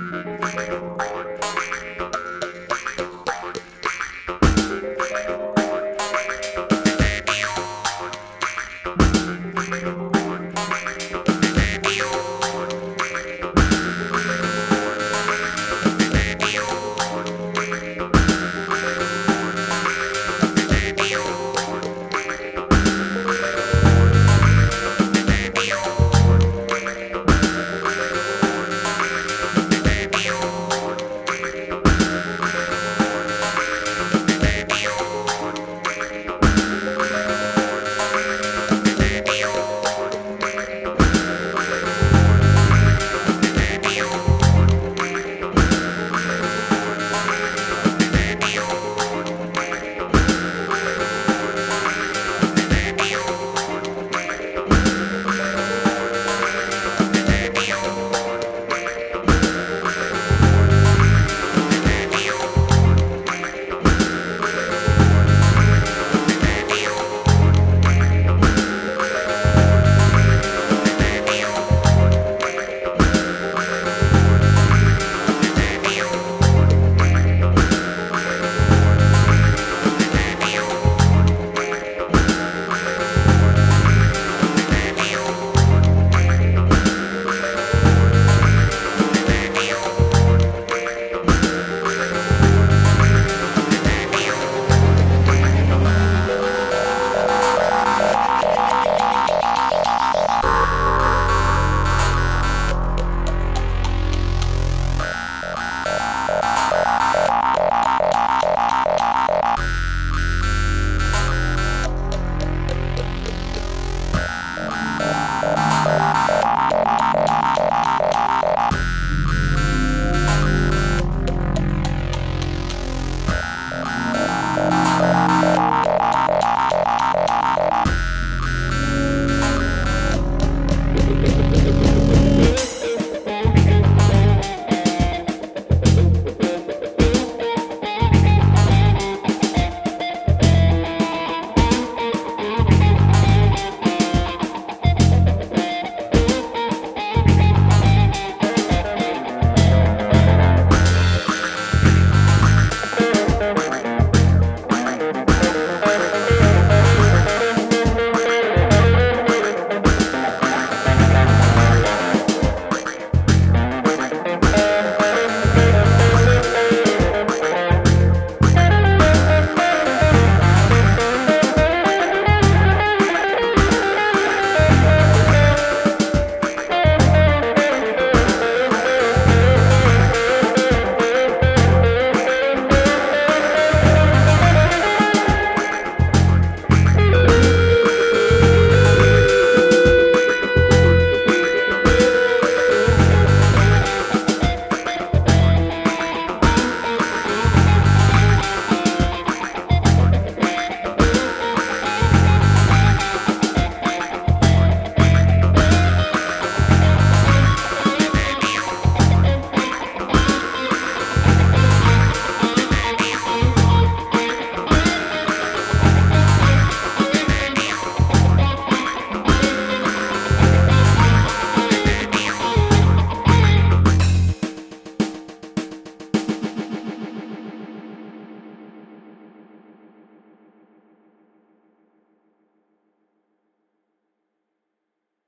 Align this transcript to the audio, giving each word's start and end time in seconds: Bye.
Bye. 0.00 0.31